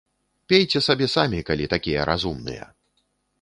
Пейце 0.53 0.79
сабе 0.87 1.07
самі, 1.15 1.41
калі 1.49 1.67
такія 1.75 2.09
разумныя! 2.11 2.63